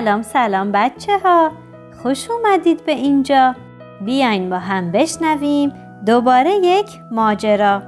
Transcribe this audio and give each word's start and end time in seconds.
سلام 0.00 0.22
سلام 0.22 0.72
بچه 0.72 1.18
ها 1.18 1.50
خوش 2.02 2.30
اومدید 2.30 2.84
به 2.84 2.92
اینجا. 2.92 3.54
بیاین 4.04 4.50
با 4.50 4.58
هم 4.58 4.92
بشنویم 4.92 5.72
دوباره 6.06 6.50
یک 6.50 6.86
ماجرا. 7.10 7.82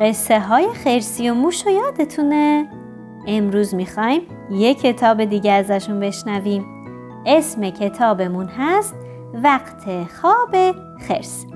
قصه 0.00 0.40
های 0.40 0.68
خرسی 0.84 1.30
و 1.30 1.34
موش 1.34 1.66
رو 1.66 1.72
یادتونه؟ 1.72 2.68
امروز 3.26 3.74
می‌خوایم 3.74 4.20
یک 4.50 4.80
کتاب 4.80 5.24
دیگه 5.24 5.52
ازشون 5.52 6.00
بشنویم. 6.00 6.64
اسم 7.26 7.70
کتابمون 7.70 8.46
هست 8.46 8.94
وقت 9.34 10.06
خواب 10.20 10.56
خرس. 11.08 11.46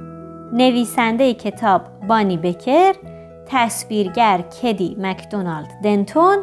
نویسنده 0.52 1.34
کتاب 1.34 1.82
بانی 2.08 2.36
بکر 2.36 2.92
تصویرگر 3.46 4.40
کدی 4.62 4.96
مکدونالد 5.00 5.68
دنتون 5.84 6.38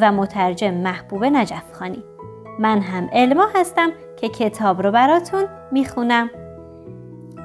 و 0.00 0.12
مترجم 0.12 0.74
محبوب 0.74 1.24
نجف 1.24 1.72
خانی. 1.72 2.15
من 2.58 2.80
هم 2.80 3.08
علما 3.12 3.46
هستم 3.54 3.90
که 4.16 4.28
کتاب 4.28 4.82
رو 4.82 4.92
براتون 4.92 5.44
می‌خونم. 5.72 6.30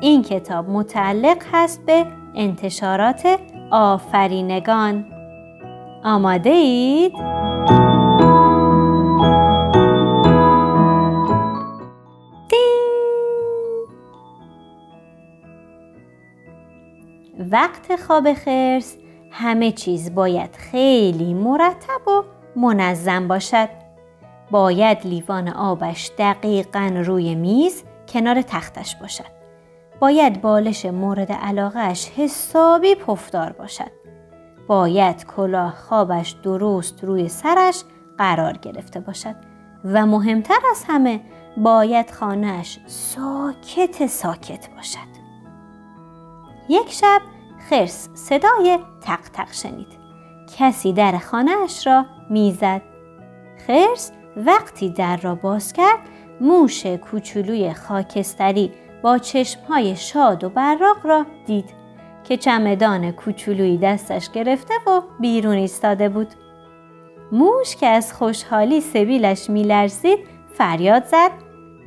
این 0.02 0.22
کتاب 0.22 0.70
متعلق 0.70 1.38
هست 1.54 1.86
به 1.86 2.06
انتشارات 2.36 3.40
آفرینگان. 3.72 5.06
آماده 6.04 6.50
اید؟ 6.50 7.14
وقت 17.52 17.96
خواب 17.96 18.34
خرس 18.34 18.98
همه 19.32 19.72
چیز 19.72 20.16
باید 20.16 20.56
خیلی 20.56 21.34
مرتب 21.34 22.08
و 22.08 22.24
منظم 22.60 23.28
باشد. 23.28 23.81
باید 24.52 25.08
لیوان 25.08 25.48
آبش 25.48 26.12
دقیقا 26.18 27.04
روی 27.06 27.36
میز 27.36 27.84
کنار 28.14 28.42
تختش 28.42 28.96
باشد. 28.96 29.42
باید 30.00 30.42
بالش 30.42 30.86
مورد 30.86 31.32
علاقهش 31.32 32.10
حسابی 32.18 32.96
پفدار 32.96 33.52
باشد. 33.52 33.92
باید 34.68 35.26
کلاه 35.26 35.76
خوابش 35.76 36.36
درست 36.44 37.04
روی 37.04 37.30
سرش 37.30 37.84
قرار 38.18 38.58
گرفته 38.58 39.00
باشد 39.00 39.36
و 39.86 40.06
مهمتر 40.06 40.60
از 40.72 40.84
همه 40.88 41.22
باید 41.58 42.12
خانهش 42.12 42.80
ساکت 42.86 44.08
ساکت 44.08 44.70
باشد. 44.76 45.12
یک 46.70 46.92
شب 46.92 47.22
خرس 47.70 48.10
صدای 48.14 48.80
تق 49.02 49.22
تق 49.34 49.52
شنید. 49.52 50.00
کسی 50.58 50.94
در 50.94 51.18
خانهاش 51.18 51.88
را 51.88 52.06
می‌زد. 52.30 52.82
خرس 53.68 54.12
وقتی 54.38 54.90
در 54.90 55.18
را 55.18 55.36
باز 55.36 55.74
کرد 55.74 56.00
موش 56.42 56.86
کوچولوی 56.86 57.74
خاکستری 57.74 58.72
با 59.02 59.18
چشمهای 59.18 59.96
شاد 59.96 60.44
و 60.44 60.50
براق 60.50 61.06
را 61.06 61.26
دید 61.46 61.82
که 62.24 62.38
چمدان 62.38 63.12
کوچولویی 63.12 63.78
دستش 63.78 64.30
گرفته 64.30 64.74
و 64.88 65.02
بیرون 65.20 65.56
ایستاده 65.56 66.10
بود. 66.10 66.28
موش 67.32 67.76
که 67.76 67.88
از 67.88 68.14
خوشحالی 68.14 68.82
سبیلش 68.82 69.50
میلرزید 69.50 70.20
فریاد 70.54 71.06
زد 71.06 71.32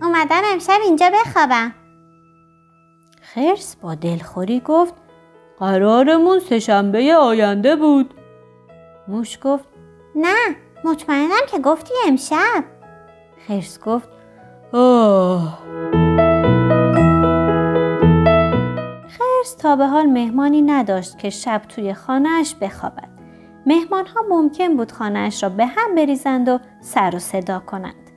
اومدم 0.02 0.42
امشب 0.52 0.78
اینجا 0.84 1.10
بخوابم. 1.14 1.74
خرس 3.20 3.76
با 3.76 3.94
دلخوری 3.94 4.60
گفت 4.60 4.94
قرارمون 5.58 6.38
سهشنبه 6.38 7.14
آینده 7.14 7.76
بود 7.76 8.14
موش 9.08 9.38
گفت 9.42 9.64
نه 10.14 10.56
مطمئنم 10.84 11.46
که 11.50 11.58
گفتی 11.58 11.94
امشب. 12.08 12.64
خرس 13.48 13.80
گفت 13.80 14.08
آه. 14.72 15.58
خرس 19.08 19.54
تا 19.58 19.76
به 19.76 19.86
حال 19.86 20.06
مهمانی 20.06 20.62
نداشت 20.62 21.18
که 21.18 21.30
شب 21.30 21.62
توی 21.68 21.94
خانهاش 21.94 22.54
بخوابد. 22.54 23.08
مهمان 23.66 24.06
ها 24.06 24.20
ممکن 24.30 24.76
بود 24.76 24.92
خانهاش 24.92 25.42
را 25.42 25.48
به 25.48 25.66
هم 25.66 25.94
بریزند 25.94 26.48
و 26.48 26.58
سر 26.80 27.16
و 27.16 27.18
صدا 27.18 27.58
کنند. 27.58 28.10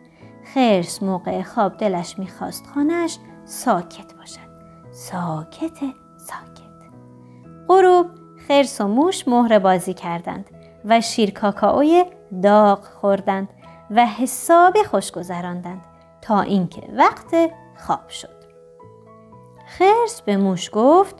خرس 0.53 1.03
موقع 1.03 1.41
خواب 1.41 1.77
دلش 1.77 2.19
می‌خواست 2.19 2.67
خانهاش 2.73 3.17
ساکت 3.45 4.13
باشد. 4.13 4.47
ساکت 4.91 5.79
ساکت. 6.17 6.67
غروب 7.69 8.07
خرس 8.47 8.81
و 8.81 8.87
موش 8.87 9.27
مهره 9.27 9.59
بازی 9.59 9.93
کردند 9.93 10.45
و 10.85 11.01
شیر 11.01 11.31
کاکائوی 11.31 12.05
داغ 12.43 12.83
خوردند 12.83 13.49
و 13.91 14.05
حسابی 14.05 14.83
خوش 14.83 15.11
گذراندند 15.11 15.81
تا 16.21 16.41
اینکه 16.41 16.81
وقت 16.93 17.35
خواب 17.77 18.09
شد. 18.09 18.37
خرس 19.67 20.21
به 20.21 20.37
موش 20.37 20.69
گفت 20.73 21.15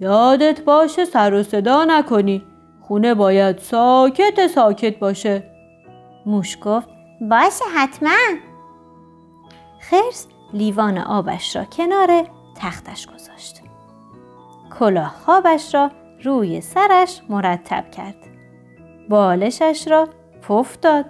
یادت 0.00 0.60
باشه 0.60 1.04
سر 1.04 1.34
و 1.34 1.42
صدا 1.42 1.84
نکنی. 1.84 2.44
خونه 2.80 3.14
باید 3.14 3.58
ساکت 3.58 4.46
ساکت 4.46 4.98
باشه. 4.98 5.50
موش 6.26 6.58
گفت 6.62 6.88
باشه 7.20 7.64
حتما. 7.76 8.18
خرس 9.80 10.26
لیوان 10.52 10.98
آبش 10.98 11.56
را 11.56 11.64
کنار 11.64 12.26
تختش 12.56 13.06
گذاشت. 13.06 13.62
کلاه 14.78 15.14
خوابش 15.24 15.74
را 15.74 15.90
روی 16.24 16.60
سرش 16.60 17.20
مرتب 17.28 17.90
کرد. 17.90 18.16
بالشش 19.08 19.88
را 19.88 20.08
پف 20.42 20.78
داد 20.78 21.06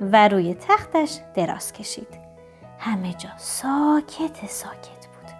و 0.00 0.28
روی 0.28 0.54
تختش 0.54 1.18
دراز 1.34 1.72
کشید. 1.72 2.28
همه 2.78 3.12
جا 3.12 3.28
ساکت 3.36 4.46
ساکت 4.46 5.06
بود. 5.06 5.30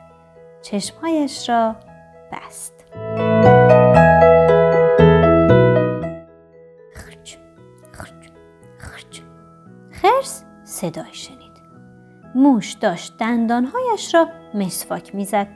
چشمهایش 0.63 1.49
را 1.49 1.77
بست. 2.33 2.85
خرج 6.95 7.39
خرج 7.93 8.31
خرج 8.79 9.23
خرس 9.91 10.45
صدای 10.65 11.15
شنید. 11.15 11.39
موش 12.35 12.73
داشت 12.73 13.17
دندانهایش 13.19 14.15
را 14.15 14.29
مسواک 14.55 15.15
می‌زد. 15.15 15.49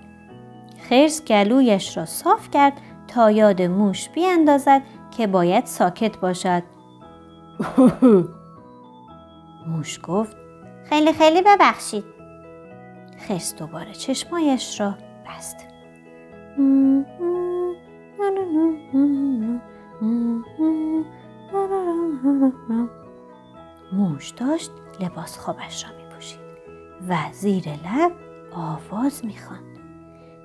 خرس 0.89 1.25
گلویش 1.25 1.97
را 1.97 2.05
صاف 2.05 2.51
کرد 2.51 2.73
تا 3.09 3.31
یاد 3.31 3.63
موش 3.63 4.09
بیاندازد 4.09 4.83
که 5.17 5.27
باید 5.27 5.67
ساکت 5.67 6.19
باشد. 6.19 6.63
موش 9.67 10.01
گفت 10.03 10.37
خیلی 10.85 11.13
خیلی 11.13 11.43
ببخشید. 11.43 12.05
خرس 13.29 13.57
دوباره 13.57 13.93
چشمایش 13.93 14.81
را 14.81 14.95
بست. 15.27 15.57
موش 23.93 24.31
داشت 24.31 24.71
لباس 25.01 25.39
خوابش 25.39 25.85
را 25.85 25.91
می 25.97 26.15
پوشید 26.15 26.41
و 27.09 27.17
زیر 27.33 27.65
لب 27.69 28.13
آواز 28.53 29.25
می 29.25 29.35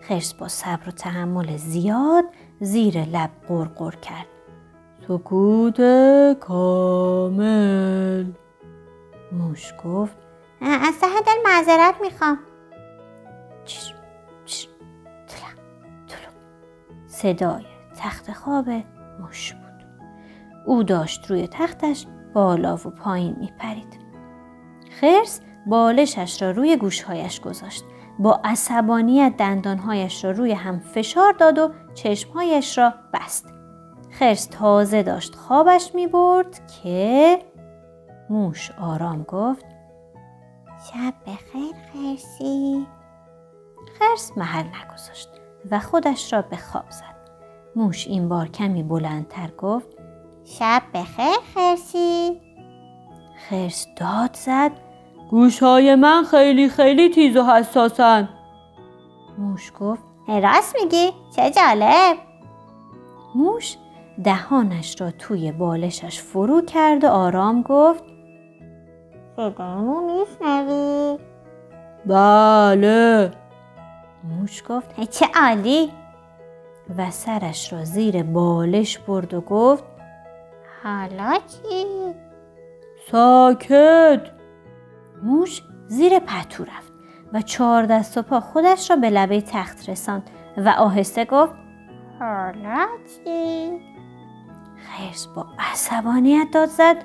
خرس 0.01 0.34
با 0.34 0.47
صبر 0.47 0.90
و 0.90 0.91
تحمل 0.91 1.57
زیاد 1.57 2.25
زیر 2.59 3.06
لب 3.06 3.29
قرقر 3.47 3.91
کرد. 3.91 4.36
سکوت 5.07 5.81
کامل. 6.40 8.25
موش 9.31 9.73
گفت 9.85 10.18
از 10.62 11.00
ته 11.01 11.22
دل 11.25 11.41
معذرت 11.45 11.95
می‌خوام. 12.01 12.40
صدای 17.08 17.66
تخت 17.97 18.31
خواب 18.31 18.66
موش 19.20 19.53
بود. 19.53 19.87
او 20.66 20.84
داشت 20.84 21.31
روی 21.31 21.47
تختش 21.47 22.05
بالا 22.34 22.76
و 22.76 22.78
پایین 22.78 23.35
میپرید. 23.40 23.99
خرس 25.02 25.41
بالشش 25.67 26.41
را 26.41 26.52
روی 26.52 26.78
گوشهایش 26.78 27.41
گذاشت. 27.41 27.84
با 28.20 28.41
عصبانیت 28.43 29.34
دندانهایش 29.37 30.23
را 30.23 30.31
روی 30.31 30.52
هم 30.52 30.79
فشار 30.79 31.34
داد 31.34 31.59
و 31.59 31.72
چشمهایش 31.93 32.78
را 32.78 32.93
بست. 33.14 33.56
خرس 34.19 34.46
تازه 34.46 35.03
داشت 35.03 35.35
خوابش 35.35 35.96
می 35.96 36.08
برد 36.08 36.61
که 36.84 37.40
موش 38.29 38.72
آرام 38.81 39.23
گفت 39.23 39.66
شب 40.91 41.14
بخیر 41.28 41.75
خرسی. 41.93 42.87
خرس 43.99 44.31
محل 44.37 44.64
نگذاشت 44.66 45.29
و 45.72 45.79
خودش 45.79 46.34
را 46.34 46.41
به 46.41 46.58
خواب 46.58 46.90
زد. 46.90 47.17
موش 47.75 48.08
این 48.08 48.29
بار 48.29 48.47
کمی 48.47 48.84
بلندتر 48.84 49.52
گفت 49.58 49.87
شب 50.46 50.81
بخیر 50.93 51.37
خرسی. 51.55 52.41
خرس 53.49 53.87
داد 53.97 54.35
زد 54.35 54.72
گوشهای 55.31 55.96
من 55.96 56.23
خیلی 56.23 56.69
خیلی 56.69 57.09
تیز 57.09 57.37
و 57.37 57.43
حساسن. 57.43 58.29
موش 59.37 59.72
گفت 59.79 60.03
راست 60.28 60.75
میگی؟ 60.81 61.11
چه 61.35 61.52
جالب. 61.52 62.17
موش 63.35 63.78
دهانش 64.23 65.02
را 65.02 65.11
توی 65.11 65.52
بالشش 65.52 66.22
فرو 66.22 66.61
کرد 66.61 67.03
و 67.03 67.08
آرام 67.08 67.61
گفت 67.61 68.03
صدامو 69.35 70.02
میشنوی؟ 70.02 71.17
بله 72.05 73.31
موش 74.23 74.64
گفت 74.69 75.09
چه 75.09 75.25
عالی 75.41 75.91
و 76.97 77.11
سرش 77.11 77.73
را 77.73 77.84
زیر 77.84 78.23
بالش 78.23 78.97
برد 78.97 79.34
و 79.34 79.41
گفت 79.41 79.84
حالا 80.84 81.34
چی؟ 81.34 81.85
ساکت 83.11 84.22
موش 85.23 85.61
زیر 85.87 86.19
پتو 86.19 86.64
رفت 86.64 86.93
و 87.34 87.41
چهار 87.41 87.85
دست 87.85 88.17
و 88.17 88.22
پا 88.22 88.40
خودش 88.40 88.90
را 88.90 88.96
به 88.96 89.09
لبه 89.09 89.41
تخت 89.41 89.90
رساند 89.90 90.29
و 90.58 90.69
آهسته 90.69 91.25
گفت 91.25 91.53
حالا 92.19 92.87
چی؟ 93.25 93.97
خرس 94.87 95.28
با 95.28 95.45
عصبانیت 95.59 96.47
داد 96.53 96.69
زد. 96.69 96.95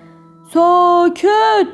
ساکت! 0.54 1.66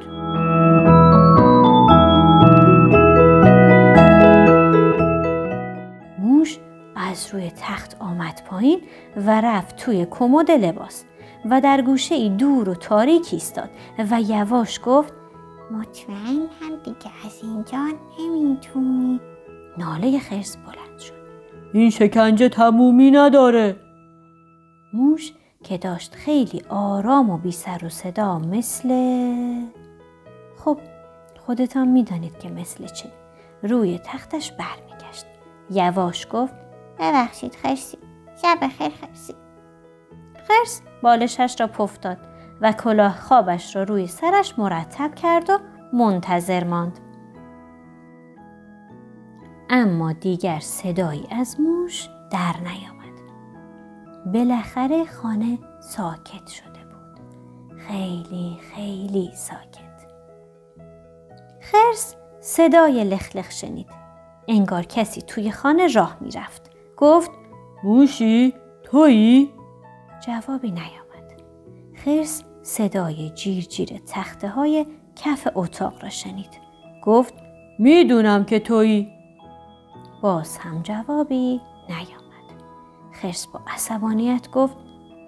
موش 6.19 6.59
از 6.97 7.35
روی 7.35 7.51
تخت 7.61 7.97
آمد 8.01 8.43
پایین 8.51 8.81
و 9.17 9.41
رفت 9.41 9.77
توی 9.77 10.07
کمد 10.11 10.51
لباس 10.51 11.05
و 11.51 11.61
در 11.61 11.83
گوشه 11.83 12.15
ای 12.15 12.29
دور 12.29 12.69
و 12.69 12.75
تاریک 12.75 13.29
ایستاد 13.33 13.71
و 14.11 14.21
یواش 14.21 14.81
گفت 14.85 15.13
مطمئن 15.71 16.49
هم 16.61 16.77
دیگه 16.85 17.11
از 17.27 17.41
اینجا 17.43 17.85
نمی‌تونی. 18.21 19.21
ناله 19.79 20.19
خرس 20.19 20.57
بلند 20.57 20.99
شد. 20.99 21.15
این 21.73 21.91
شکنجه 21.91 22.49
تمومی 22.49 23.11
نداره. 23.11 23.77
موش 24.93 25.33
که 25.65 25.79
داشت 25.79 26.15
خیلی 26.15 26.63
آرام 26.69 27.31
و 27.31 27.39
بی 27.39 27.53
سر 27.53 27.85
و 27.85 27.89
صدا 27.89 28.39
مثل 28.39 28.89
خب 30.57 30.79
خودتان 31.47 31.89
می‌دانید 31.89 32.39
که 32.39 32.51
مثل 32.51 32.87
چه 32.87 33.09
روی 33.63 34.01
تختش 34.05 34.53
برمیگشت. 34.53 35.27
یواش 35.71 36.27
گفت 36.33 36.55
ببخشید 36.99 37.55
خرسی. 37.55 37.99
شب 38.43 38.69
خیر 38.79 38.89
خرسی. 38.89 39.35
خرس 40.49 40.83
بالشش 41.03 41.57
را 41.61 41.67
پف 41.67 41.99
داد 41.99 42.19
و 42.61 42.73
کلاه 42.73 43.21
خوابش 43.21 43.77
را 43.77 43.83
روی 43.83 44.07
سرش 44.07 44.59
مرتب 44.59 45.15
کرد 45.15 45.51
و 45.51 45.59
منتظر 45.93 46.65
ماند. 46.65 46.99
اما 49.71 50.13
دیگر 50.13 50.59
صدایی 50.59 51.27
از 51.31 51.61
موش 51.61 52.09
در 52.33 52.55
نیامد. 52.61 52.98
بالاخره 54.33 55.05
خانه 55.05 55.59
ساکت 55.81 56.47
شده 56.47 56.69
بود. 56.69 57.21
خیلی 57.79 58.59
خیلی 58.75 59.31
ساکت. 59.35 59.89
خرس 61.61 62.15
صدای 62.41 63.05
لخلخ 63.05 63.51
شنید. 63.51 63.87
انگار 64.49 64.83
کسی 64.83 65.23
توی 65.23 65.51
خانه 65.51 65.93
راه 65.93 66.17
می‌رفت. 66.21 66.71
گفت 66.97 67.31
موشی 67.85 68.55
تویی؟ 68.83 69.53
جوابی 70.27 70.71
نیامد. 70.71 71.43
خرس 72.05 72.43
صدای 72.63 73.31
جیر 73.31 73.65
جیر 73.65 73.89
تخته 74.07 74.49
های 74.49 74.87
کف 75.17 75.49
اتاق 75.55 76.03
را 76.03 76.09
شنید. 76.09 76.61
گفت 77.05 77.35
می‌دونم 77.79 78.45
که 78.45 78.61
تویی. 78.61 79.09
باز 80.23 80.59
هم 80.59 80.83
جوابی 80.83 81.61
نیامد. 81.89 82.18
خرس 83.23 83.47
با 83.47 83.61
عصبانیت 83.67 84.51
گفت 84.51 84.77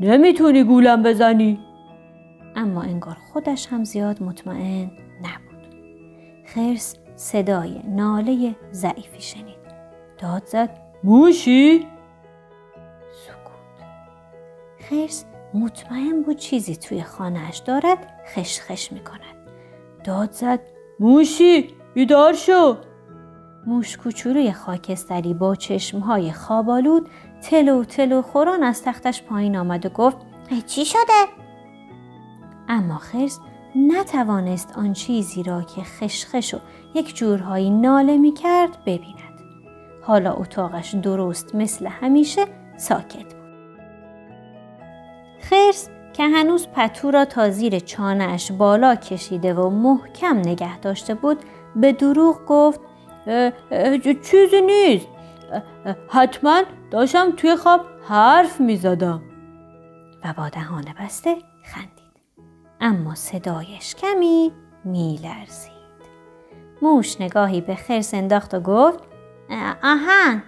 نمی‌تونی 0.00 0.64
گولم 0.64 1.02
بزنی. 1.02 1.60
اما 2.56 2.82
انگار 2.82 3.16
خودش 3.32 3.66
هم 3.66 3.84
زیاد 3.84 4.22
مطمئن 4.22 4.90
نبود. 5.20 5.74
خرس 6.46 6.96
صدای 7.16 7.80
ناله 7.88 8.56
ضعیفی 8.72 9.20
شنید. 9.20 9.60
داد 10.18 10.46
زد 10.46 10.70
موشی؟ 11.04 11.86
سکوت. 13.26 13.88
خرس 14.90 15.24
مطمئن 15.54 16.22
بود 16.22 16.36
چیزی 16.36 16.76
توی 16.76 17.02
خانهش 17.02 17.58
دارد 17.58 17.98
خش 18.34 18.60
خش 18.60 18.92
می 18.92 19.00
کند. 19.00 19.50
داد 20.04 20.32
زد 20.32 20.60
موشی 21.00 21.68
بیدار 21.94 22.32
شو. 22.32 22.76
موش 23.66 23.96
کوچولوی 23.96 24.52
خاکستری 24.52 25.34
با 25.34 25.54
چشمهای 25.54 26.32
خوابالود 26.32 27.08
تلو 27.42 27.84
تلو 27.84 28.22
خوران 28.22 28.62
از 28.62 28.82
تختش 28.82 29.22
پایین 29.22 29.56
آمد 29.56 29.86
و 29.86 29.88
گفت 29.88 30.16
چی 30.66 30.84
شده؟ 30.84 31.26
اما 32.68 32.98
خرس 32.98 33.40
نتوانست 33.76 34.78
آن 34.78 34.92
چیزی 34.92 35.42
را 35.42 35.62
که 35.62 35.82
خشخش 35.82 36.54
و 36.54 36.58
یک 36.94 37.16
جورهایی 37.16 37.70
ناله 37.70 38.16
می 38.16 38.32
کرد 38.32 38.84
ببیند. 38.86 39.40
حالا 40.02 40.32
اتاقش 40.32 40.94
درست 40.94 41.54
مثل 41.54 41.86
همیشه 41.86 42.46
ساکت 42.76 43.34
بود. 43.34 43.40
خرس 45.40 45.88
که 46.12 46.22
هنوز 46.22 46.68
پتو 46.68 47.10
را 47.10 47.24
تا 47.24 47.50
زیر 47.50 47.78
چانهش 47.78 48.52
بالا 48.52 48.94
کشیده 48.94 49.54
و 49.54 49.70
محکم 49.70 50.36
نگه 50.36 50.78
داشته 50.78 51.14
بود 51.14 51.38
به 51.76 51.92
دروغ 51.92 52.36
گفت 52.46 52.80
چیزی 54.30 54.60
نیست 54.60 55.06
حتما 56.08 56.62
داشتم 56.90 57.30
توی 57.36 57.56
خواب 57.56 57.80
حرف 58.08 58.60
می 58.60 58.76
زدم 58.76 59.22
و 60.24 60.34
با 60.36 60.48
دهان 60.48 60.84
بسته 61.00 61.36
خندید. 61.64 62.00
اما 62.80 63.14
صدایش 63.14 63.94
کمی 63.94 64.52
می 64.84 65.20
لرزید 65.22 65.70
موش 66.82 67.20
نگاهی 67.20 67.60
به 67.60 67.74
خرس 67.74 68.14
انداخت 68.14 68.54
و 68.54 68.60
گفت 68.60 69.00
آهان. 69.82 70.42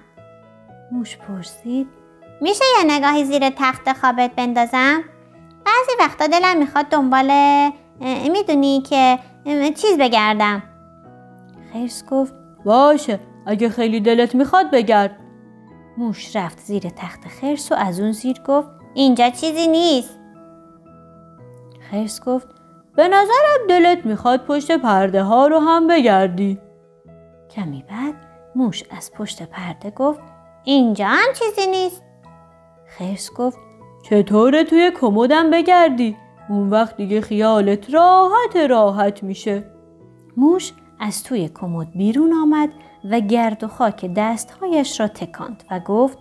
موش 0.93 1.17
پرسید 1.17 1.89
میشه 2.41 2.65
یه 2.79 2.97
نگاهی 2.97 3.25
زیر 3.25 3.51
تخت 3.51 3.93
خوابت 3.93 4.31
بندازم؟ 4.37 5.05
بعضی 5.65 5.93
وقتا 6.01 6.27
دلم 6.27 6.59
می‌خواد 6.59 6.87
دنبال 6.87 7.31
می‌دونی 8.33 8.83
که 8.83 9.19
چیز 9.77 9.99
بگردم. 9.99 10.63
خرس 11.73 12.05
گفت 12.11 12.35
باشه. 12.65 13.21
اگه 13.47 13.69
خیلی 13.69 14.01
دلت 14.01 14.35
می‌خواد 14.35 14.71
بگرد. 14.71 15.17
موش 15.99 16.37
رفت 16.37 16.59
زیر 16.59 16.83
تخت 16.83 17.29
خرس 17.29 17.73
و 17.73 17.75
از 17.75 18.01
اون 18.01 18.13
زیر 18.13 18.37
گفت 18.47 18.69
اینجا 18.95 19.31
چیزی 19.31 19.67
نیست. 19.67 20.19
خرس 21.91 22.25
گفت 22.25 22.49
به 22.97 23.09
نظرم 23.09 23.67
دلت 23.69 24.07
می‌خواد 24.07 24.45
پشت 24.47 24.73
پرده 24.73 25.23
ها 25.23 25.47
رو 25.47 25.59
هم 25.59 25.87
بگردی. 25.87 26.59
کمی 27.51 27.85
بعد 27.91 28.15
موش 28.57 28.85
از 28.91 29.13
پشت 29.13 29.43
پرده 29.43 29.91
گفت 29.91 30.21
اینجا 30.65 31.07
هم 31.07 31.33
چیزی 31.35 31.71
نیست. 31.71 32.03
خرس 32.87 33.31
گفت 33.33 33.59
چطوره 34.03 34.65
توی 34.65 34.91
کمدم 35.01 35.51
بگردی؟ 35.51 36.17
اون 36.49 36.71
وقت 36.71 36.97
دیگه 36.97 37.21
خیالت 37.21 37.95
راحت 37.95 38.57
راحت 38.71 39.23
میشه. 39.23 39.65
موش 40.37 40.73
از 41.01 41.23
توی 41.25 41.49
کمد 41.49 41.91
بیرون 41.91 42.33
آمد 42.33 42.69
و 43.11 43.21
گرد 43.21 43.65
و 43.65 43.69
خاک 43.69 44.11
دستهایش 44.17 45.01
را 45.01 45.09
تکاند 45.09 45.65
و 45.71 45.81
گفت 45.81 46.19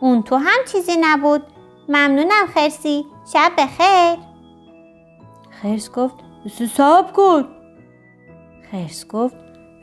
اون 0.00 0.22
تو 0.22 0.36
هم 0.36 0.58
چیزی 0.72 0.96
نبود. 1.00 1.42
ممنونم 1.88 2.46
خرسی. 2.54 3.06
شب 3.32 3.52
بخیر. 3.58 4.18
خرس 5.62 5.90
گفت 5.90 6.14
سب 6.76 7.12
کن 7.12 7.48
خرس 8.72 9.06
گفت 9.06 9.34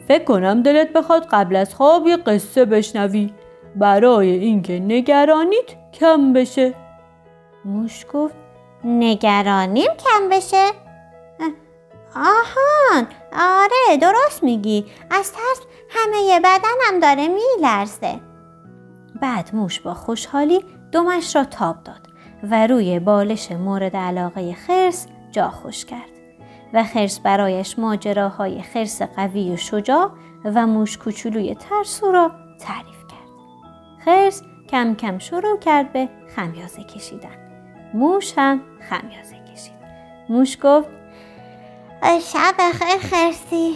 فکر 0.08 0.24
کنم 0.24 0.64
دلت 0.64 0.94
بخواد 0.94 1.28
قبل 1.32 1.56
از 1.56 1.76
خواب 1.76 2.08
یه 2.08 2.18
قصه 2.18 2.66
بشنوی. 2.66 3.34
برای 3.76 4.30
اینکه 4.30 4.80
نگرانیت 4.80 5.92
کم 5.94 6.34
بشه. 6.34 6.74
موش 7.66 8.06
گفت 8.14 8.36
نگرانیم 8.84 9.92
کم 9.92 10.30
بشه؟ 10.30 10.70
آهان. 12.16 13.08
آره 13.34 13.98
درست 14.02 14.44
میگی. 14.44 14.86
از 15.12 15.34
ترس 15.34 15.62
همه 15.90 16.40
بدنم 16.40 17.00
داره 17.02 17.28
میلرزه. 17.28 18.20
بعد 19.22 19.50
موش 19.54 19.80
با 19.80 19.94
خوشحالی 19.94 20.66
دمش 20.92 21.36
را 21.36 21.44
تاب 21.44 21.84
داد 21.84 22.08
و 22.44 22.68
روی 22.68 23.00
بالش 23.00 23.52
مورد 23.52 23.96
علاقه 23.96 24.54
خرس 24.54 25.08
جا 25.32 25.50
خوش 25.50 25.86
کرد 25.86 26.10
و 26.74 26.84
خرس 26.84 27.20
برایش 27.20 27.80
ماجراهای 27.80 28.62
خرس 28.62 29.02
قوی 29.02 29.54
و 29.54 29.58
شجاع 29.58 30.12
و 30.46 30.68
موش 30.68 30.98
کوچولوی 30.98 31.56
ترسو 31.56 32.12
را 32.12 32.32
تعریف 32.60 33.08
کرد. 33.08 33.28
خرس 34.06 34.42
کم 34.70 34.96
کم 34.96 35.18
شروع 35.18 35.60
کرد 35.60 35.94
به 35.94 36.10
خمیازه 36.36 36.84
کشیدن. 36.84 37.48
موش 37.94 38.34
هم 38.38 38.62
خمیازه 38.90 39.36
کشید. 39.54 39.78
موش 40.30 40.58
گفت 40.64 40.90
شب 42.04 42.54
بخیر 42.60 42.98
خرسی. 42.98 43.76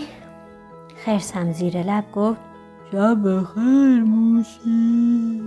خرس 1.05 1.35
هم 1.35 1.51
زیر 1.51 1.77
لب 1.77 2.11
گفت 2.11 2.39
شب 2.91 3.17
بخیر 3.23 4.03
موشی 4.03 5.41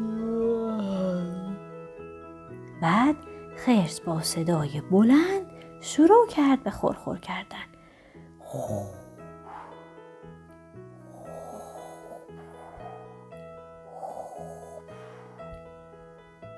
بعد 2.82 3.16
خرس 3.56 4.00
با 4.00 4.20
صدای 4.20 4.80
بلند 4.90 5.46
شروع 5.80 6.26
کرد 6.28 6.62
به 6.62 6.70
خورخور 6.70 7.18
کردن. 7.18 7.64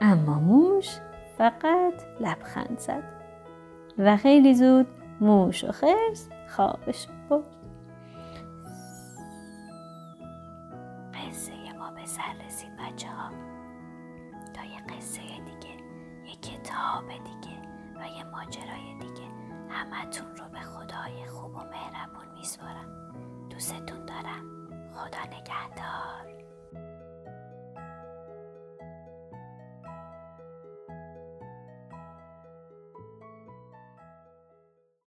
اما 0.00 0.40
موش 0.40 0.88
فقط 1.38 1.94
لبخند 2.20 2.78
زد 2.78 3.02
و 3.98 4.16
خیلی 4.16 4.54
زود 4.54 4.86
موش 5.20 5.64
و 5.64 5.72
خرس 5.72 6.28
خوابش 6.48 7.06
برد. 7.30 7.55
قصه 15.16 15.40
دیگه 15.40 15.76
یه 16.24 16.36
کتاب 16.36 17.08
دیگه 17.08 17.56
و 17.96 18.08
یه 18.08 18.24
ماجرای 18.24 18.94
دیگه. 19.00 19.28
همتون 19.68 20.36
رو 20.36 20.48
به 20.48 20.60
خدای 20.60 21.26
خوب 21.26 21.54
و 21.54 21.58
مهربون 21.58 22.34
میسپارم. 22.34 23.12
دوستتون 23.50 24.06
دارم. 24.06 24.44
خدا 24.94 25.24
نگهدار. 25.24 26.35